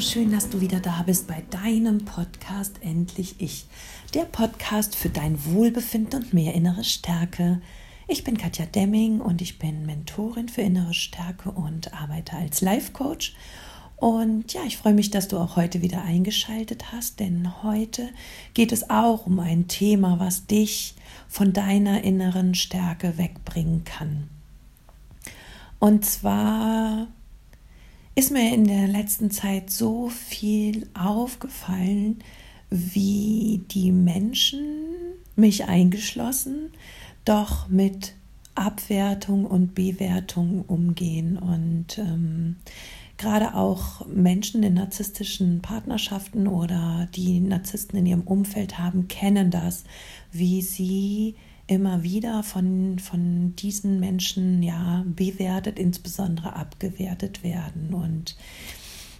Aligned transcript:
Schön, 0.00 0.30
dass 0.30 0.48
du 0.48 0.60
wieder 0.60 0.78
da 0.78 1.02
bist 1.02 1.26
bei 1.26 1.42
deinem 1.50 2.04
Podcast 2.04 2.76
Endlich 2.82 3.34
Ich. 3.40 3.66
Der 4.14 4.26
Podcast 4.26 4.94
für 4.94 5.08
dein 5.08 5.44
Wohlbefinden 5.44 6.22
und 6.22 6.32
mehr 6.32 6.54
innere 6.54 6.84
Stärke. 6.84 7.60
Ich 8.06 8.22
bin 8.22 8.38
Katja 8.38 8.64
Demming 8.66 9.20
und 9.20 9.42
ich 9.42 9.58
bin 9.58 9.86
Mentorin 9.86 10.48
für 10.48 10.60
innere 10.60 10.94
Stärke 10.94 11.50
und 11.50 11.92
arbeite 11.94 12.36
als 12.36 12.60
Life 12.60 12.92
Coach. 12.92 13.34
Und 13.96 14.52
ja, 14.52 14.60
ich 14.64 14.76
freue 14.76 14.94
mich, 14.94 15.10
dass 15.10 15.26
du 15.26 15.36
auch 15.36 15.56
heute 15.56 15.82
wieder 15.82 16.02
eingeschaltet 16.02 16.92
hast, 16.92 17.18
denn 17.18 17.64
heute 17.64 18.08
geht 18.54 18.70
es 18.70 18.90
auch 18.90 19.26
um 19.26 19.40
ein 19.40 19.66
Thema, 19.66 20.20
was 20.20 20.46
dich 20.46 20.94
von 21.26 21.52
deiner 21.52 22.04
inneren 22.04 22.54
Stärke 22.54 23.18
wegbringen 23.18 23.82
kann. 23.82 24.28
Und 25.80 26.04
zwar 26.04 27.08
ist 28.18 28.32
mir 28.32 28.52
in 28.52 28.64
der 28.64 28.88
letzten 28.88 29.30
Zeit 29.30 29.70
so 29.70 30.08
viel 30.08 30.88
aufgefallen, 30.92 32.18
wie 32.68 33.62
die 33.70 33.92
Menschen, 33.92 34.60
mich 35.36 35.66
eingeschlossen, 35.66 36.72
doch 37.24 37.68
mit 37.68 38.14
Abwertung 38.56 39.46
und 39.46 39.76
Bewertung 39.76 40.64
umgehen. 40.66 41.38
Und 41.38 41.96
ähm, 41.98 42.56
gerade 43.18 43.54
auch 43.54 44.04
Menschen 44.08 44.64
in 44.64 44.74
narzisstischen 44.74 45.62
Partnerschaften 45.62 46.48
oder 46.48 47.06
die 47.14 47.38
Narzissten 47.38 48.00
in 48.00 48.06
ihrem 48.06 48.22
Umfeld 48.22 48.80
haben, 48.80 49.06
kennen 49.06 49.52
das, 49.52 49.84
wie 50.32 50.60
sie 50.60 51.36
immer 51.68 52.02
wieder 52.02 52.42
von, 52.42 52.98
von 52.98 53.54
diesen 53.54 54.00
Menschen 54.00 54.62
ja 54.62 55.04
bewertet, 55.06 55.78
insbesondere 55.78 56.56
abgewertet 56.56 57.44
werden. 57.44 57.94
Und 57.94 58.36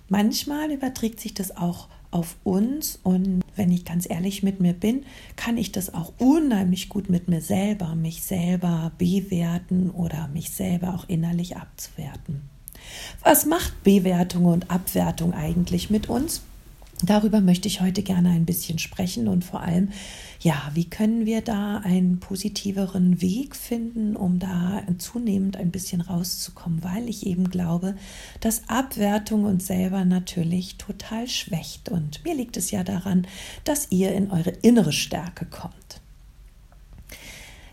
manchmal 0.08 0.72
überträgt 0.72 1.20
sich 1.20 1.34
das 1.34 1.56
auch 1.56 1.88
auf 2.10 2.36
uns 2.42 2.98
und 3.02 3.42
wenn 3.54 3.70
ich 3.70 3.84
ganz 3.84 4.08
ehrlich 4.08 4.42
mit 4.42 4.60
mir 4.60 4.72
bin, 4.72 5.04
kann 5.36 5.58
ich 5.58 5.72
das 5.72 5.92
auch 5.92 6.14
unheimlich 6.18 6.88
gut 6.88 7.10
mit 7.10 7.28
mir 7.28 7.42
selber, 7.42 7.94
mich 7.94 8.22
selber 8.22 8.92
bewerten 8.96 9.90
oder 9.90 10.28
mich 10.28 10.50
selber 10.50 10.94
auch 10.94 11.06
innerlich 11.08 11.58
abzuwerten. 11.58 12.48
Was 13.22 13.44
macht 13.44 13.82
Bewertung 13.82 14.46
und 14.46 14.70
Abwertung 14.70 15.34
eigentlich 15.34 15.90
mit 15.90 16.08
uns? 16.08 16.42
Darüber 17.04 17.40
möchte 17.40 17.68
ich 17.68 17.80
heute 17.80 18.02
gerne 18.02 18.30
ein 18.30 18.44
bisschen 18.44 18.80
sprechen 18.80 19.28
und 19.28 19.44
vor 19.44 19.60
allem, 19.60 19.90
ja, 20.40 20.70
wie 20.74 20.90
können 20.90 21.26
wir 21.26 21.42
da 21.42 21.78
einen 21.78 22.18
positiveren 22.18 23.22
Weg 23.22 23.54
finden, 23.54 24.16
um 24.16 24.40
da 24.40 24.82
zunehmend 24.98 25.56
ein 25.56 25.70
bisschen 25.70 26.00
rauszukommen, 26.00 26.82
weil 26.82 27.08
ich 27.08 27.24
eben 27.24 27.50
glaube, 27.50 27.94
dass 28.40 28.68
Abwertung 28.68 29.44
uns 29.44 29.68
selber 29.68 30.04
natürlich 30.04 30.76
total 30.76 31.28
schwächt. 31.28 31.88
Und 31.88 32.24
mir 32.24 32.34
liegt 32.34 32.56
es 32.56 32.72
ja 32.72 32.82
daran, 32.82 33.28
dass 33.62 33.92
ihr 33.92 34.12
in 34.12 34.32
eure 34.32 34.50
innere 34.50 34.92
Stärke 34.92 35.44
kommt. 35.44 36.00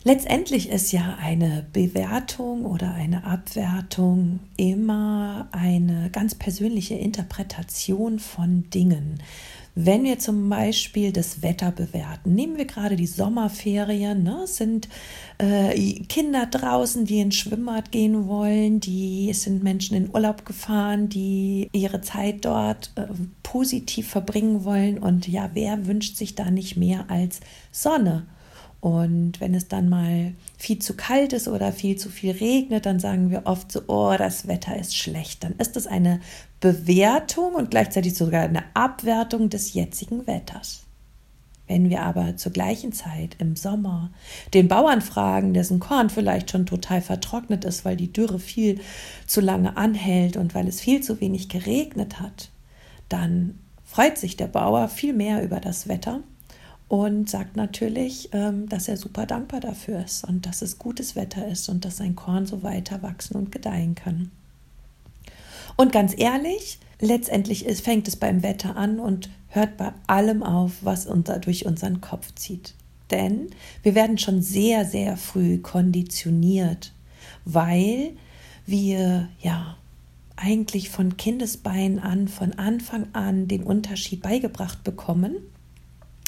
Letztendlich 0.08 0.70
ist 0.70 0.92
ja 0.92 1.18
eine 1.20 1.66
Bewertung 1.74 2.68
oder 2.68 2.94
eine 2.94 3.24
Abwertung 3.24 4.40
immer 4.56 5.48
eine 5.52 6.12
ganz 6.12 6.36
persönliche 6.36 6.94
Interpretation 6.94 8.20
von 8.20 8.70
Dingen. 8.70 9.18
Wenn 9.74 10.04
wir 10.04 10.20
zum 10.20 10.48
Beispiel 10.48 11.12
das 11.12 11.42
Wetter 11.42 11.72
bewerten, 11.72 12.36
nehmen 12.36 12.56
wir 12.56 12.66
gerade 12.66 12.96
die 12.96 13.08
Sommerferien, 13.08 14.22
ne, 14.22 14.46
sind 14.46 14.90
äh, 15.40 15.74
Kinder 16.04 16.46
draußen, 16.46 17.06
die 17.06 17.22
ins 17.22 17.38
Schwimmbad 17.38 17.92
gehen 17.92 18.28
wollen, 18.28 18.80
die 18.80 19.32
es 19.32 19.42
sind 19.42 19.64
Menschen 19.64 19.98
in 19.98 20.14
Urlaub 20.14 20.46
gefahren, 20.46 21.10
die 21.10 21.68
ihre 21.74 22.02
Zeit 22.02 22.46
dort 22.46 22.92
äh, 22.94 23.08
positiv 23.42 24.08
verbringen 24.08 24.66
wollen 24.66 25.00
und 25.00 25.28
ja, 25.28 25.50
wer 25.56 25.88
wünscht 25.88 26.16
sich 26.16 26.36
da 26.36 26.52
nicht 26.52 26.78
mehr 26.78 27.06
als 27.10 27.40
Sonne? 27.72 28.28
Und 28.86 29.42
wenn 29.42 29.56
es 29.56 29.68
dann 29.68 29.90
mal 29.90 30.36
viel 30.60 30.78
zu 30.78 30.94
kalt 30.94 31.34
ist 31.34 31.48
oder 31.48 31.72
viel 31.72 31.96
zu 31.96 32.08
viel 32.08 32.34
regnet, 32.34 32.86
dann 32.86 33.00
sagen 33.00 33.32
wir 33.32 33.48
oft 33.48 33.72
so, 33.72 33.82
oh, 33.88 34.14
das 34.16 34.48
Wetter 34.48 34.78
ist 34.78 34.96
schlecht. 34.96 35.44
Dann 35.44 35.54
ist 35.54 35.76
es 35.76 35.88
eine 35.88 36.22
Bewertung 36.60 37.56
und 37.56 37.72
gleichzeitig 37.72 38.14
sogar 38.14 38.44
eine 38.44 38.64
Abwertung 38.76 39.50
des 39.50 39.74
jetzigen 39.74 40.28
Wetters. 40.28 40.84
Wenn 41.66 41.90
wir 41.90 42.04
aber 42.04 42.38
zur 42.38 42.52
gleichen 42.52 42.94
Zeit 42.94 43.38
im 43.40 43.56
Sommer 43.56 44.12
den 44.54 44.68
Bauern 44.68 45.02
fragen, 45.02 45.56
dessen 45.56 45.80
Korn 45.80 46.12
vielleicht 46.12 46.52
schon 46.52 46.68
total 46.68 47.02
vertrocknet 47.02 47.66
ist, 47.66 47.86
weil 47.86 47.98
die 47.98 48.14
Dürre 48.14 48.38
viel 48.38 48.82
zu 49.26 49.42
lange 49.42 49.78
anhält 49.78 50.38
und 50.38 50.54
weil 50.54 50.68
es 50.68 50.80
viel 50.80 51.02
zu 51.02 51.20
wenig 51.22 51.50
geregnet 51.50 52.20
hat, 52.20 52.52
dann 53.10 53.58
freut 53.84 54.20
sich 54.20 54.38
der 54.38 54.46
Bauer 54.46 54.90
viel 54.90 55.14
mehr 55.14 55.42
über 55.42 55.60
das 55.60 55.88
Wetter 55.88 56.22
und 56.88 57.30
sagt 57.30 57.56
natürlich, 57.56 58.30
ähm, 58.32 58.70
dass 58.70 58.88
er 58.88 58.98
super 58.98 59.26
dankbar 59.26 59.60
dafür 59.60 60.04
ist 60.04 60.24
und 60.24 60.46
dass 60.46 60.62
es 60.62 60.78
gutes 60.78 61.16
Wetter 61.16 61.48
ist 61.48 61.68
und 61.70 61.84
dass 61.84 61.98
sein 61.98 62.16
Korn 62.16 62.46
so 62.46 62.64
weiter 62.64 63.02
wachsen 63.02 63.36
und 63.36 63.52
gedeihen 63.52 63.96
kann. 63.96 64.32
Und 65.76 65.92
ganz 65.92 66.14
ehrlich, 66.18 66.80
letztendlich 67.02 67.66
fängt 67.82 68.08
es 68.08 68.16
beim 68.16 68.44
Wetter 68.44 68.78
an 68.78 69.00
und 69.00 69.30
hört 69.50 69.78
bei 69.78 69.92
allem 70.08 70.44
auf, 70.44 70.74
was 70.82 71.06
unser, 71.08 71.40
durch 71.40 71.66
unseren 71.66 72.02
Kopf 72.02 72.34
zieht. 72.36 72.76
Denn 73.12 73.48
wir 73.84 73.96
werden 73.96 74.18
schon 74.18 74.42
sehr, 74.42 74.86
sehr 74.86 75.18
früh 75.18 75.58
konditioniert, 75.58 76.94
weil 77.46 78.12
wir 78.66 79.28
ja 79.42 79.78
eigentlich 80.36 80.90
von 80.90 81.18
Kindesbeinen 81.18 82.00
an, 82.00 82.28
von 82.28 82.54
Anfang 82.54 83.08
an 83.14 83.48
den 83.48 83.64
Unterschied 83.64 84.22
beigebracht 84.22 84.84
bekommen 84.84 85.38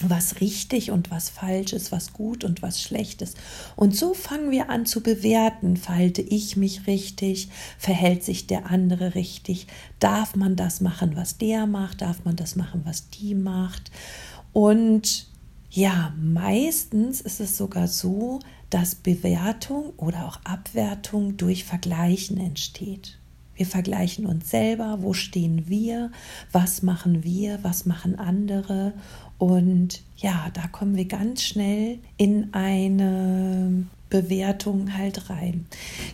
was 0.03 0.41
richtig 0.41 0.91
und 0.91 1.09
was 1.09 1.29
falsch 1.29 1.73
ist, 1.73 1.91
was 1.91 2.13
gut 2.13 2.43
und 2.43 2.61
was 2.61 2.81
schlecht 2.81 3.21
ist. 3.23 3.35
Und 3.75 3.95
so 3.95 4.13
fangen 4.13 4.51
wir 4.51 4.69
an 4.69 4.85
zu 4.85 5.01
bewerten. 5.01 5.75
Verhalte 5.75 6.21
ich 6.21 6.55
mich 6.55 6.85
richtig? 6.85 7.49
Verhält 7.79 8.23
sich 8.23 8.45
der 8.45 8.69
andere 8.69 9.15
richtig? 9.15 9.67
Darf 9.99 10.35
man 10.35 10.55
das 10.55 10.81
machen, 10.81 11.15
was 11.15 11.37
der 11.39 11.65
macht? 11.65 12.01
Darf 12.01 12.25
man 12.25 12.35
das 12.35 12.55
machen, 12.55 12.81
was 12.83 13.09
die 13.09 13.33
macht? 13.33 13.91
Und 14.53 15.27
ja, 15.71 16.13
meistens 16.21 17.19
ist 17.21 17.39
es 17.39 17.57
sogar 17.57 17.87
so, 17.87 18.39
dass 18.69 18.95
Bewertung 18.95 19.93
oder 19.97 20.27
auch 20.27 20.39
Abwertung 20.43 21.37
durch 21.37 21.63
Vergleichen 21.63 22.37
entsteht. 22.37 23.17
Wir 23.57 23.65
vergleichen 23.65 24.25
uns 24.25 24.49
selber, 24.49 24.99
wo 25.01 25.13
stehen 25.13 25.67
wir, 25.67 26.11
was 26.51 26.83
machen 26.83 27.23
wir, 27.23 27.59
was 27.63 27.85
machen 27.85 28.17
andere 28.17 28.93
und 29.37 30.01
ja, 30.17 30.47
da 30.53 30.67
kommen 30.67 30.95
wir 30.95 31.05
ganz 31.05 31.43
schnell 31.43 31.99
in 32.17 32.53
eine 32.53 33.85
Bewertung 34.09 34.97
halt 34.97 35.29
rein. 35.29 35.65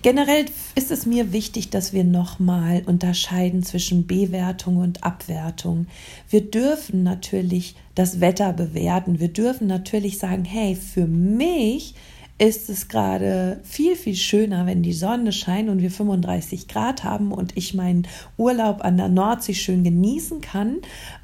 Generell 0.02 0.46
ist 0.76 0.92
es 0.92 1.06
mir 1.06 1.32
wichtig, 1.32 1.70
dass 1.70 1.94
wir 1.94 2.04
nochmal 2.04 2.84
unterscheiden 2.86 3.64
zwischen 3.64 4.08
Bewertung 4.08 4.78
und 4.78 5.04
Abwertung. 5.04 5.88
Wir 6.30 6.42
dürfen 6.42 7.04
natürlich 7.04 7.76
das 7.94 8.20
Wetter 8.20 8.52
bewerten. 8.54 9.20
Wir 9.20 9.28
dürfen 9.28 9.68
natürlich 9.68 10.18
sagen, 10.18 10.44
hey, 10.44 10.76
für 10.76 11.06
mich 11.06 11.94
ist 12.40 12.70
es 12.70 12.88
gerade 12.88 13.60
viel, 13.64 13.96
viel 13.96 14.16
schöner, 14.16 14.66
wenn 14.66 14.82
die 14.82 14.94
Sonne 14.94 15.32
scheint 15.32 15.70
und 15.70 15.82
wir 15.82 15.92
35 15.92 16.68
Grad 16.68 17.04
haben 17.04 17.32
und 17.32 17.56
ich 17.56 17.74
meinen 17.74 18.08
Urlaub 18.38 18.84
an 18.84 18.98
der 18.98 19.08
Nordsee 19.08 19.54
schön 19.54 19.84
genießen 19.84 20.42
kann. 20.42 20.78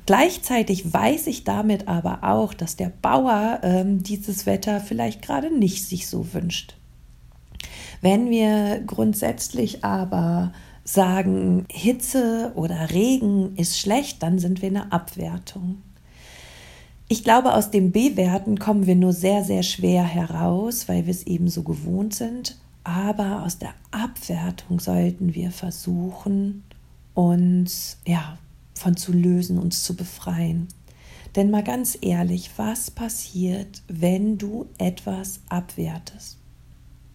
Gleichzeitig 0.05 0.93
weiß 0.93 1.27
ich 1.27 1.43
damit 1.43 1.87
aber 1.87 2.23
auch, 2.23 2.53
dass 2.53 2.75
der 2.75 2.91
Bauer 3.01 3.59
ähm, 3.63 4.03
dieses 4.03 4.45
Wetter 4.45 4.79
vielleicht 4.79 5.21
gerade 5.21 5.55
nicht 5.55 5.85
sich 5.85 6.07
so 6.07 6.33
wünscht. 6.33 6.75
Wenn 8.01 8.29
wir 8.29 8.81
grundsätzlich 8.85 9.83
aber 9.83 10.53
sagen, 10.83 11.65
Hitze 11.69 12.51
oder 12.55 12.91
Regen 12.91 13.55
ist 13.55 13.79
schlecht, 13.79 14.23
dann 14.23 14.39
sind 14.39 14.61
wir 14.61 14.69
eine 14.69 14.91
Abwertung. 14.91 15.81
Ich 17.11 17.23
glaube, 17.23 17.55
aus 17.55 17.71
dem 17.71 17.91
Bewerten 17.91 18.59
kommen 18.59 18.85
wir 18.85 18.95
nur 18.95 19.13
sehr, 19.13 19.43
sehr 19.43 19.63
schwer 19.63 20.03
heraus, 20.03 20.87
weil 20.87 21.07
wir 21.07 21.11
es 21.11 21.25
eben 21.25 21.47
so 21.47 21.63
gewohnt 21.63 22.13
sind. 22.13 22.55
Aber 22.83 23.43
aus 23.43 23.57
der 23.57 23.73
Abwertung 23.89 24.79
sollten 24.79 25.33
wir 25.33 25.49
versuchen, 25.49 26.63
uns 27.15 27.97
ja, 28.05 28.37
von 28.75 28.95
zu 28.95 29.11
lösen, 29.11 29.57
uns 29.57 29.83
zu 29.83 29.95
befreien. 29.95 30.67
Denn 31.35 31.49
mal 31.49 31.63
ganz 31.63 31.97
ehrlich, 31.99 32.51
was 32.57 32.91
passiert, 32.91 33.81
wenn 33.87 34.37
du 34.37 34.67
etwas 34.77 35.39
abwertest? 35.49 36.37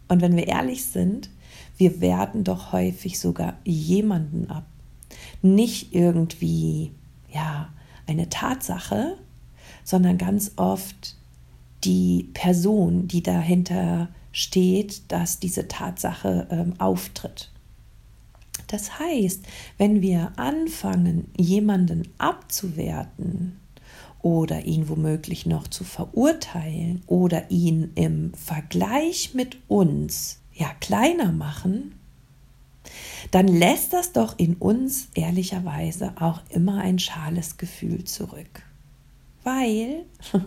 Und 0.09 0.21
wenn 0.23 0.35
wir 0.35 0.49
ehrlich 0.49 0.87
sind, 0.87 1.31
wir 1.77 2.01
werten 2.01 2.43
doch 2.43 2.73
häufig 2.73 3.21
sogar 3.21 3.55
jemanden 3.65 4.51
ab. 4.51 4.67
Nicht 5.41 5.95
irgendwie, 5.95 6.91
ja, 7.33 7.73
eine 8.09 8.29
Tatsache, 8.29 9.19
sondern 9.85 10.19
ganz 10.19 10.53
oft 10.57 11.17
die 11.85 12.31
Person, 12.35 13.07
die 13.07 13.23
dahinter 13.23 14.09
steht, 14.33 15.13
dass 15.13 15.39
diese 15.39 15.69
Tatsache 15.69 16.49
ähm, 16.51 16.75
auftritt. 16.79 17.51
Das 18.67 18.99
heißt, 18.99 19.45
wenn 19.79 20.03
wir 20.03 20.33
anfangen, 20.37 21.31
jemanden 21.37 22.09
abzuwerten 22.19 23.61
oder 24.21 24.65
ihn 24.65 24.89
womöglich 24.89 25.47
noch 25.47 25.69
zu 25.69 25.85
verurteilen 25.85 27.03
oder 27.07 27.51
ihn 27.51 27.93
im 27.95 28.33
Vergleich 28.35 29.35
mit 29.35 29.59
uns 29.69 30.41
ja 30.53 30.71
kleiner 30.81 31.31
machen, 31.31 31.95
dann 33.31 33.47
lässt 33.49 33.93
das 33.93 34.13
doch 34.13 34.39
in 34.39 34.55
uns 34.57 35.09
ehrlicherweise 35.15 36.15
auch 36.19 36.41
immer 36.49 36.79
ein 36.81 36.99
schales 36.99 37.57
Gefühl 37.57 38.05
zurück. 38.05 38.64
Weil, 39.45 40.07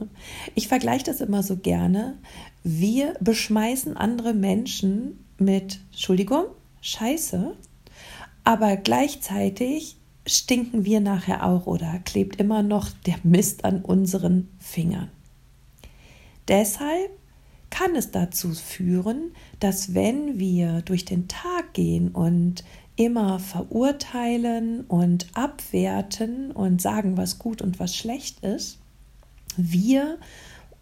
ich 0.55 0.67
vergleiche 0.67 1.05
das 1.05 1.21
immer 1.21 1.43
so 1.43 1.57
gerne, 1.57 2.17
wir 2.63 3.13
beschmeißen 3.21 3.95
andere 3.95 4.33
Menschen 4.33 5.23
mit, 5.37 5.79
Entschuldigung, 5.91 6.45
Scheiße, 6.81 7.55
aber 8.43 8.75
gleichzeitig 8.77 9.97
stinken 10.25 10.83
wir 10.83 10.99
nachher 10.99 11.45
auch 11.45 11.67
oder 11.67 11.99
klebt 11.99 12.37
immer 12.37 12.63
noch 12.63 12.89
der 13.05 13.17
Mist 13.23 13.65
an 13.65 13.81
unseren 13.81 14.49
Fingern. 14.59 15.09
Deshalb 16.47 17.11
kann 17.69 17.95
es 17.95 18.11
dazu 18.11 18.53
führen, 18.53 19.31
dass 19.59 19.93
wenn 19.93 20.39
wir 20.39 20.81
durch 20.81 21.05
den 21.05 21.27
Tag 21.27 21.73
gehen 21.73 22.09
und 22.09 22.63
immer 22.95 23.39
verurteilen 23.39 24.81
und 24.81 25.27
abwerten 25.33 26.51
und 26.51 26.81
sagen, 26.81 27.17
was 27.17 27.37
gut 27.37 27.61
und 27.61 27.79
was 27.79 27.95
schlecht 27.95 28.43
ist, 28.43 28.79
wir 29.57 30.17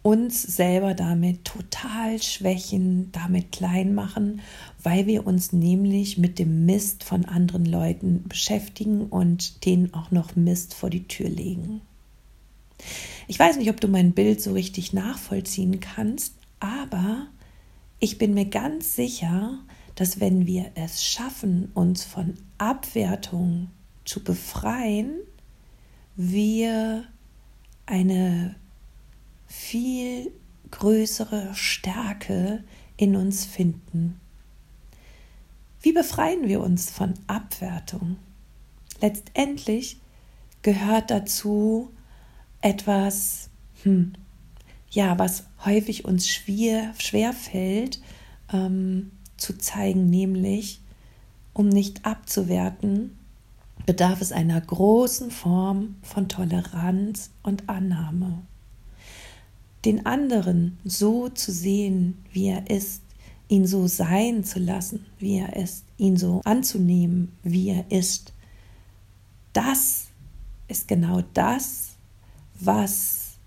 uns 0.02 0.40
selber 0.40 0.94
damit 0.94 1.44
total 1.44 2.22
schwächen, 2.22 3.10
damit 3.10 3.50
klein 3.50 3.92
machen, 3.92 4.40
weil 4.80 5.06
wir 5.06 5.26
uns 5.26 5.52
nämlich 5.52 6.16
mit 6.16 6.38
dem 6.38 6.64
Mist 6.64 7.02
von 7.02 7.24
anderen 7.24 7.66
Leuten 7.66 8.22
beschäftigen 8.28 9.06
und 9.06 9.64
denen 9.64 9.92
auch 9.94 10.12
noch 10.12 10.36
Mist 10.36 10.74
vor 10.74 10.90
die 10.90 11.08
Tür 11.08 11.28
legen. 11.28 11.80
Ich 13.26 13.38
weiß 13.38 13.56
nicht, 13.56 13.68
ob 13.68 13.80
du 13.80 13.88
mein 13.88 14.12
Bild 14.12 14.40
so 14.40 14.52
richtig 14.52 14.92
nachvollziehen 14.92 15.80
kannst, 15.80 16.34
aber 16.60 17.26
ich 17.98 18.18
bin 18.18 18.34
mir 18.34 18.46
ganz 18.46 18.94
sicher, 18.94 19.58
dass 19.96 20.20
wenn 20.20 20.46
wir 20.46 20.70
es 20.76 21.02
schaffen, 21.02 21.72
uns 21.74 22.04
von 22.04 22.34
Abwertung 22.58 23.70
zu 24.04 24.22
befreien, 24.22 25.16
wir 26.14 27.04
eine 27.86 28.54
viel 29.46 30.32
größere 30.70 31.54
Stärke 31.54 32.64
in 32.96 33.16
uns 33.16 33.44
finden. 33.44 34.20
Wie 35.80 35.92
befreien 35.92 36.48
wir 36.48 36.60
uns 36.60 36.90
von 36.90 37.14
Abwertung? 37.26 38.16
Letztendlich 39.00 40.00
gehört 40.62 41.10
dazu 41.10 41.90
etwas, 42.60 43.50
hm, 43.82 44.14
ja, 44.90 45.18
was 45.18 45.44
häufig 45.64 46.04
uns 46.04 46.28
schwer, 46.28 46.92
schwer 46.98 47.32
fällt 47.32 48.00
ähm, 48.52 49.12
zu 49.36 49.58
zeigen, 49.58 50.06
nämlich, 50.06 50.80
um 51.52 51.68
nicht 51.68 52.04
abzuwerten, 52.04 53.16
bedarf 53.84 54.20
es 54.20 54.32
einer 54.32 54.60
großen 54.60 55.30
Form 55.30 55.96
von 56.02 56.28
Toleranz 56.28 57.30
und 57.42 57.68
Annahme. 57.68 58.42
Den 59.86 60.04
anderen 60.04 60.78
so 60.84 61.28
zu 61.28 61.52
sehen, 61.52 62.18
wie 62.32 62.48
er 62.48 62.68
ist, 62.68 63.02
ihn 63.48 63.66
so 63.66 63.86
sein 63.86 64.44
zu 64.44 64.58
lassen, 64.58 65.06
wie 65.18 65.38
er 65.38 65.56
ist, 65.56 65.84
ihn 65.96 66.16
so 66.16 66.40
anzunehmen, 66.44 67.32
wie 67.42 67.70
er 67.70 67.90
ist, 67.90 68.32
das 69.52 70.08
ist 70.68 70.88
genau 70.88 71.22
das, 71.32 71.96
was 72.58 73.38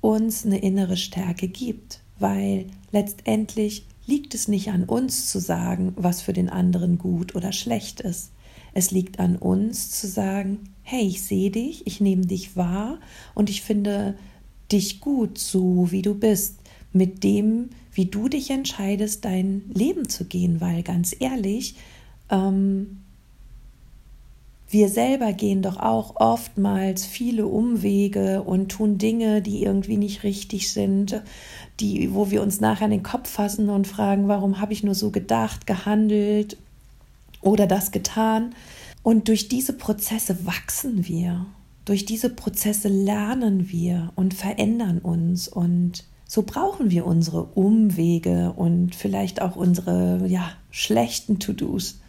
uns 0.00 0.44
eine 0.44 0.58
innere 0.58 0.96
Stärke 0.96 1.48
gibt, 1.48 2.00
weil 2.18 2.66
letztendlich 2.92 3.86
liegt 4.06 4.34
es 4.34 4.46
nicht 4.46 4.68
an 4.68 4.84
uns 4.84 5.30
zu 5.30 5.40
sagen, 5.40 5.94
was 5.96 6.20
für 6.20 6.32
den 6.32 6.48
anderen 6.48 6.98
gut 6.98 7.34
oder 7.34 7.52
schlecht 7.52 8.00
ist. 8.00 8.32
Es 8.72 8.90
liegt 8.90 9.18
an 9.18 9.36
uns 9.36 9.90
zu 9.90 10.06
sagen, 10.06 10.70
hey, 10.82 11.06
ich 11.06 11.22
sehe 11.22 11.50
dich, 11.50 11.86
ich 11.86 12.00
nehme 12.00 12.26
dich 12.26 12.56
wahr 12.56 12.98
und 13.34 13.50
ich 13.50 13.62
finde 13.62 14.16
dich 14.72 15.00
gut, 15.00 15.38
so 15.38 15.90
wie 15.90 16.02
du 16.02 16.14
bist, 16.14 16.56
mit 16.92 17.24
dem, 17.24 17.70
wie 17.92 18.06
du 18.06 18.28
dich 18.28 18.50
entscheidest, 18.50 19.24
dein 19.24 19.62
Leben 19.72 20.08
zu 20.08 20.24
gehen, 20.24 20.60
weil 20.60 20.82
ganz 20.82 21.14
ehrlich, 21.18 21.76
ähm, 22.30 22.98
wir 24.72 24.88
selber 24.88 25.32
gehen 25.32 25.62
doch 25.62 25.78
auch 25.78 26.14
oftmals 26.16 27.04
viele 27.04 27.48
Umwege 27.48 28.42
und 28.42 28.68
tun 28.68 28.98
Dinge, 28.98 29.42
die 29.42 29.64
irgendwie 29.64 29.96
nicht 29.96 30.22
richtig 30.22 30.72
sind, 30.72 31.22
die, 31.80 32.14
wo 32.14 32.30
wir 32.30 32.40
uns 32.40 32.60
nachher 32.60 32.84
an 32.84 32.92
den 32.92 33.02
Kopf 33.02 33.28
fassen 33.28 33.68
und 33.68 33.88
fragen, 33.88 34.28
warum 34.28 34.60
habe 34.60 34.72
ich 34.72 34.84
nur 34.84 34.94
so 34.94 35.10
gedacht, 35.10 35.66
gehandelt 35.66 36.56
oder 37.40 37.66
das 37.66 37.90
getan. 37.90 38.54
Und 39.02 39.26
durch 39.26 39.48
diese 39.48 39.72
Prozesse 39.72 40.46
wachsen 40.46 41.08
wir. 41.08 41.46
Durch 41.84 42.04
diese 42.04 42.30
Prozesse 42.30 42.88
lernen 42.88 43.70
wir 43.70 44.12
und 44.16 44.34
verändern 44.34 44.98
uns 44.98 45.48
und 45.48 46.04
so 46.26 46.42
brauchen 46.42 46.90
wir 46.90 47.06
unsere 47.06 47.42
Umwege 47.42 48.52
und 48.52 48.94
vielleicht 48.94 49.42
auch 49.42 49.56
unsere 49.56 50.26
ja, 50.28 50.52
schlechten 50.70 51.40
To-Dos, 51.40 52.00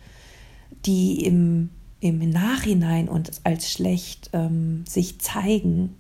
die 0.86 1.26
im 1.26 1.70
im 2.02 2.30
Nachhinein 2.30 3.08
und 3.08 3.32
als 3.44 3.72
schlecht 3.72 4.32
ähm, 4.34 4.84
sich 4.88 5.20
zeigen. 5.20 5.96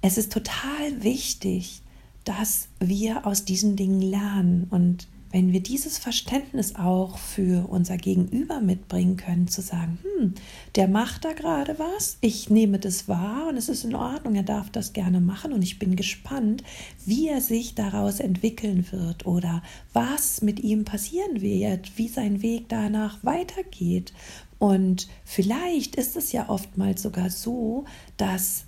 Es 0.00 0.16
ist 0.16 0.32
total 0.32 1.02
wichtig, 1.02 1.82
dass 2.24 2.68
wir 2.78 3.26
aus 3.26 3.44
diesen 3.44 3.76
Dingen 3.76 4.00
lernen 4.00 4.68
und 4.70 5.08
wenn 5.32 5.52
wir 5.52 5.60
dieses 5.60 5.98
Verständnis 5.98 6.76
auch 6.76 7.18
für 7.18 7.68
unser 7.68 7.96
Gegenüber 7.96 8.60
mitbringen 8.60 9.16
können, 9.16 9.48
zu 9.48 9.60
sagen, 9.60 9.98
hm, 10.02 10.34
der 10.74 10.88
macht 10.88 11.24
da 11.24 11.32
gerade 11.32 11.78
was, 11.78 12.18
ich 12.20 12.50
nehme 12.50 12.78
das 12.78 13.08
wahr 13.08 13.48
und 13.48 13.56
es 13.56 13.68
ist 13.68 13.84
in 13.84 13.94
Ordnung, 13.94 14.34
er 14.34 14.42
darf 14.42 14.70
das 14.70 14.92
gerne 14.92 15.20
machen 15.20 15.52
und 15.52 15.62
ich 15.62 15.78
bin 15.78 15.96
gespannt, 15.96 16.62
wie 17.04 17.28
er 17.28 17.40
sich 17.40 17.74
daraus 17.74 18.20
entwickeln 18.20 18.86
wird 18.90 19.26
oder 19.26 19.62
was 19.92 20.42
mit 20.42 20.60
ihm 20.60 20.84
passieren 20.84 21.40
wird, 21.40 21.98
wie 21.98 22.08
sein 22.08 22.42
Weg 22.42 22.68
danach 22.68 23.18
weitergeht. 23.22 24.12
Und 24.58 25.08
vielleicht 25.24 25.96
ist 25.96 26.16
es 26.16 26.32
ja 26.32 26.48
oftmals 26.48 27.02
sogar 27.02 27.30
so, 27.30 27.84
dass 28.16 28.64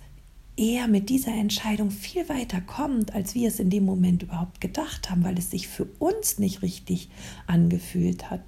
er 0.59 0.89
mit 0.89 1.09
dieser 1.09 1.31
Entscheidung 1.31 1.89
viel 1.89 2.27
weiter 2.27 2.59
kommt, 2.59 3.13
als 3.15 3.33
wir 3.33 3.47
es 3.47 3.61
in 3.61 3.69
dem 3.69 3.85
Moment 3.85 4.23
überhaupt 4.23 4.59
gedacht 4.59 5.09
haben, 5.09 5.23
weil 5.23 5.37
es 5.37 5.51
sich 5.51 5.69
für 5.69 5.85
uns 5.99 6.37
nicht 6.37 6.61
richtig 6.61 7.09
angefühlt 7.47 8.29
hat. 8.29 8.41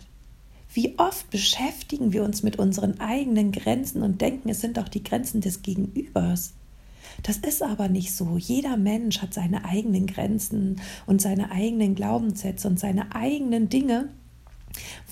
Wie 0.73 0.99
oft 0.99 1.29
beschäftigen 1.29 2.11
wir 2.11 2.23
uns 2.23 2.43
mit 2.43 2.59
unseren 2.59 2.99
eigenen 2.99 3.53
Grenzen 3.53 4.01
und 4.01 4.19
denken, 4.19 4.49
es 4.49 4.59
sind 4.59 4.77
auch 4.77 4.89
die 4.89 5.03
Grenzen 5.03 5.39
des 5.39 5.61
Gegenübers. 5.61 6.53
Das 7.23 7.37
ist 7.37 7.63
aber 7.63 7.87
nicht 7.87 8.13
so. 8.13 8.37
Jeder 8.37 8.75
Mensch 8.75 9.21
hat 9.21 9.33
seine 9.33 9.63
eigenen 9.63 10.05
Grenzen 10.05 10.81
und 11.05 11.21
seine 11.21 11.51
eigenen 11.51 11.95
Glaubenssätze 11.95 12.67
und 12.67 12.79
seine 12.79 13.15
eigenen 13.15 13.69
Dinge, 13.69 14.09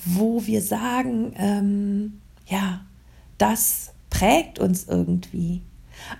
wo 0.04 0.46
wir 0.46 0.60
sagen, 0.60 1.32
ähm, 1.36 2.20
ja, 2.46 2.84
das 3.38 3.92
prägt 4.10 4.58
uns 4.58 4.84
irgendwie. 4.84 5.62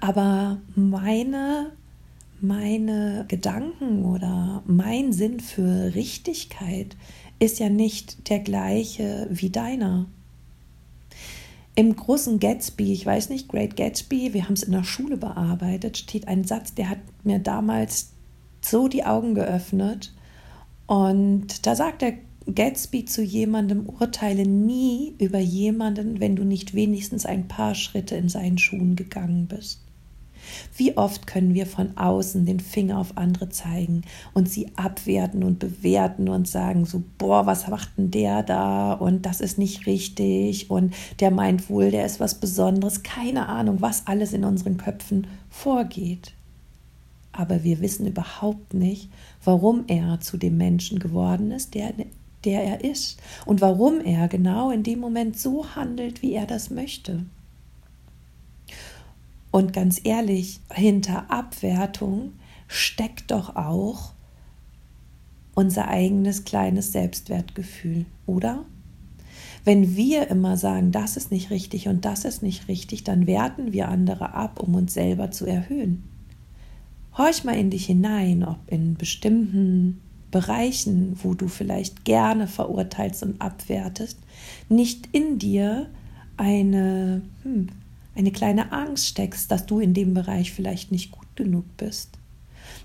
Aber 0.01 0.59
meine, 0.75 1.73
meine 2.41 3.25
Gedanken 3.29 4.05
oder 4.05 4.63
mein 4.67 5.13
Sinn 5.13 5.41
für 5.41 5.95
Richtigkeit 5.95 6.97
ist 7.39 7.59
ja 7.59 7.69
nicht 7.69 8.29
der 8.29 8.41
gleiche 8.41 9.27
wie 9.31 9.51
deiner. 9.51 10.07
Im 11.75 11.97
großen 11.97 12.39
Gatsby, 12.41 12.93
ich 12.93 13.07
weiß 13.07 13.31
nicht, 13.31 13.49
Great 13.49 13.77
Gatsby, 13.77 14.35
wir 14.35 14.45
haben 14.45 14.55
es 14.55 14.63
in 14.63 14.73
der 14.73 14.85
Schule 14.85 15.17
bearbeitet, 15.17 15.97
steht 15.97 16.29
ein 16.29 16.45
Satz, 16.45 16.75
der 16.75 16.91
hat 16.91 16.99
mir 17.25 17.39
damals 17.39 18.11
so 18.61 18.89
die 18.89 19.05
Augen 19.05 19.35
geöffnet. 19.35 20.13
Und 20.87 21.67
da 21.67 21.75
sagt 21.75 22.03
der 22.03 22.15
Gatsby 22.55 23.05
zu 23.05 23.23
jemandem, 23.23 23.87
urteile 23.87 24.47
nie 24.47 25.15
über 25.19 25.39
jemanden, 25.39 26.21
wenn 26.21 26.37
du 26.37 26.45
nicht 26.45 26.75
wenigstens 26.75 27.27
ein 27.27 27.49
paar 27.49 27.75
Schritte 27.75 28.17
in 28.17 28.29
seinen 28.29 28.59
Schuhen 28.59 28.97
gegangen 28.97 29.47
bist. 29.47 29.81
Wie 30.77 30.97
oft 30.97 31.27
können 31.27 31.55
wir 31.55 31.67
von 31.67 31.97
außen 31.97 32.47
den 32.47 32.61
Finger 32.61 32.99
auf 32.99 33.17
andere 33.17 33.51
zeigen 33.51 34.03
und 34.33 34.49
sie 34.49 34.69
abwerten 34.77 35.45
und 35.45 35.59
bewerten 35.59 36.29
und 36.29 36.49
sagen 36.49 36.87
so, 36.87 37.03
boah, 37.19 37.47
was 37.47 37.69
macht 37.69 37.91
denn 37.99 38.11
der 38.11 38.43
da 38.43 38.93
und 38.93 39.27
das 39.27 39.41
ist 39.41 39.59
nicht 39.59 39.87
richtig 39.87 40.71
und 40.71 40.95
der 41.21 41.31
meint 41.31 41.69
wohl, 41.69 41.91
der 41.91 42.07
ist 42.07 42.21
was 42.21 42.37
Besonderes, 42.37 43.03
keine 43.03 43.49
Ahnung, 43.49 43.81
was 43.81 44.07
alles 44.07 44.33
in 44.33 44.45
unseren 44.45 44.77
Köpfen 44.77 45.27
vorgeht. 45.49 46.33
Aber 47.33 47.63
wir 47.63 47.81
wissen 47.81 48.07
überhaupt 48.07 48.75
nicht, 48.75 49.09
warum 49.45 49.85
er 49.87 50.21
zu 50.21 50.37
dem 50.37 50.57
Menschen 50.57 50.99
geworden 50.99 51.53
ist, 51.53 51.75
der 51.75 51.93
der 52.45 52.63
er 52.63 52.85
ist 52.85 53.21
und 53.47 53.61
warum 53.61 54.01
er 54.01 54.29
genau 54.29 54.71
in 54.71 54.83
dem 54.83 54.99
Moment 54.99 55.39
so 55.39 55.75
handelt, 55.75 56.23
wie 56.23 56.33
er 56.33 56.47
das 56.47 56.71
möchte. 56.71 57.25
Und 59.51 59.73
ganz 59.73 60.01
ehrlich, 60.05 60.61
hinter 60.73 61.31
Abwertung 61.31 62.33
steckt 62.69 63.31
doch 63.31 63.57
auch 63.57 64.13
unser 65.55 65.89
eigenes 65.89 66.45
kleines 66.45 66.93
Selbstwertgefühl, 66.93 68.07
oder? 68.27 68.65
Wenn 69.65 69.95
wir 69.97 70.29
immer 70.29 70.57
sagen, 70.57 70.91
das 70.93 71.17
ist 71.17 71.31
nicht 71.31 71.51
richtig 71.51 71.89
und 71.89 72.05
das 72.05 72.25
ist 72.25 72.43
nicht 72.43 72.69
richtig, 72.69 73.05
dann 73.05 73.27
werten 73.27 73.73
wir 73.73 73.89
andere 73.89 74.33
ab, 74.33 74.61
um 74.61 74.75
uns 74.75 74.95
selber 74.95 75.31
zu 75.31 75.45
erhöhen. 75.45 76.05
Horch 77.19 77.45
mal 77.45 77.59
in 77.59 77.71
dich 77.71 77.87
hinein, 77.87 78.45
ob 78.45 78.59
in 78.69 78.95
bestimmten 78.95 80.01
Bereichen, 80.31 81.19
wo 81.23 81.35
du 81.35 81.49
vielleicht 81.49 82.05
gerne 82.05 82.47
verurteilst 82.47 83.23
und 83.23 83.41
abwertest, 83.41 84.19
nicht 84.69 85.09
in 85.13 85.39
dir 85.39 85.89
eine, 86.37 87.23
hm, 87.43 87.69
eine 88.15 88.31
kleine 88.31 88.73
Angst 88.73 89.07
steckst, 89.07 89.51
dass 89.51 89.67
du 89.67 89.81
in 89.81 89.95
dem 89.95 90.15
Bereich 90.15 90.53
vielleicht 90.53 90.93
nicht 90.93 91.11
gut 91.11 91.29
genug 91.37 91.65
bist, 91.77 92.11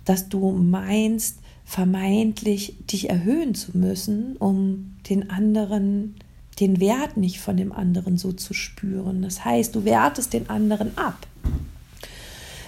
dass 0.05 0.29
du 0.29 0.51
meinst, 0.51 1.39
vermeintlich 1.65 2.75
dich 2.91 3.09
erhöhen 3.09 3.55
zu 3.55 3.75
müssen, 3.75 4.37
um 4.37 4.95
den 5.09 5.29
anderen, 5.31 6.15
den 6.59 6.79
Wert 6.79 7.17
nicht 7.17 7.39
von 7.39 7.57
dem 7.57 7.71
anderen 7.71 8.17
so 8.17 8.31
zu 8.31 8.53
spüren. 8.53 9.23
Das 9.23 9.43
heißt, 9.43 9.75
du 9.75 9.83
wertest 9.83 10.33
den 10.33 10.49
anderen 10.49 10.97
ab. 10.97 11.25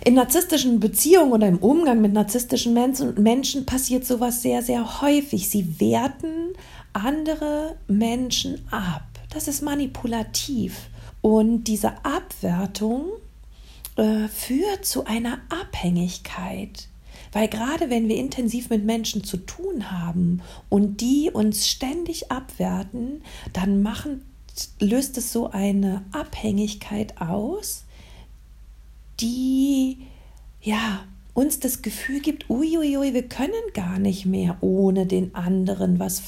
In 0.07 0.13
narzisstischen 0.13 0.79
Beziehungen 0.79 1.33
oder 1.33 1.49
im 1.49 1.57
Umgang 1.57 1.99
mit 1.99 2.13
narzisstischen 2.13 2.73
Menschen 2.73 3.65
passiert 3.65 4.07
sowas 4.07 4.41
sehr, 4.41 4.63
sehr 4.63 5.01
häufig. 5.01 5.49
Sie 5.49 5.81
werten 5.81 6.53
andere 6.93 7.75
Menschen 7.89 8.65
ab. 8.71 9.03
Das 9.33 9.49
ist 9.49 9.61
manipulativ. 9.61 10.87
Und 11.19 11.65
diese 11.65 11.91
Abwertung 12.05 13.07
äh, 13.97 14.29
führt 14.29 14.85
zu 14.85 15.03
einer 15.03 15.39
Abhängigkeit. 15.49 16.87
Weil 17.33 17.49
gerade 17.49 17.89
wenn 17.89 18.07
wir 18.07 18.15
intensiv 18.15 18.69
mit 18.69 18.85
Menschen 18.85 19.25
zu 19.25 19.35
tun 19.35 19.91
haben 19.91 20.41
und 20.69 21.01
die 21.01 21.31
uns 21.33 21.67
ständig 21.67 22.31
abwerten, 22.31 23.23
dann 23.51 23.81
machen, 23.81 24.23
löst 24.79 25.17
es 25.17 25.33
so 25.33 25.51
eine 25.51 26.05
Abhängigkeit 26.13 27.19
aus, 27.19 27.83
die 29.19 29.99
ja 30.61 31.05
uns 31.33 31.59
das 31.59 31.81
Gefühl 31.81 32.19
gibt, 32.19 32.49
uiuiui, 32.49 33.13
wir 33.13 33.27
können 33.27 33.53
gar 33.73 33.99
nicht 33.99 34.25
mehr 34.25 34.57
ohne 34.61 35.05
den 35.05 35.35
anderen 35.35 35.99
was 35.99 36.19